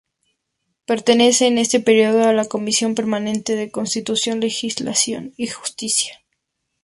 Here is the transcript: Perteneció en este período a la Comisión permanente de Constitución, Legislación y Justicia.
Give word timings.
Perteneció 0.87 1.45
en 1.45 1.59
este 1.59 1.79
período 1.79 2.23
a 2.23 2.33
la 2.33 2.45
Comisión 2.45 2.95
permanente 2.95 3.55
de 3.55 3.69
Constitución, 3.69 4.39
Legislación 4.39 5.31
y 5.37 5.45
Justicia. 5.45 6.23